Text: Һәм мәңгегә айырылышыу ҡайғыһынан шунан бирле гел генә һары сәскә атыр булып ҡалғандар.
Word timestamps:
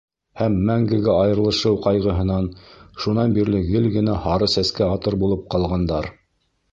Һәм 0.41 0.53
мәңгегә 0.67 1.17
айырылышыу 1.25 1.75
ҡайғыһынан 1.83 2.47
шунан 3.03 3.35
бирле 3.35 3.61
гел 3.67 3.85
генә 3.99 4.15
һары 4.23 4.49
сәскә 4.55 4.89
атыр 4.95 5.19
булып 5.25 5.45
ҡалғандар. 5.55 6.09